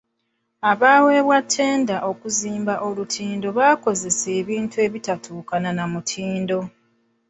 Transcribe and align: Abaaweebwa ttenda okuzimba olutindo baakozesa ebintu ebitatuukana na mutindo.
Abaaweebwa 0.71 1.37
ttenda 1.45 1.97
okuzimba 2.11 2.73
olutindo 2.87 3.47
baakozesa 3.57 4.27
ebintu 4.41 4.75
ebitatuukana 4.85 5.69
na 5.77 5.85
mutindo. 5.91 6.59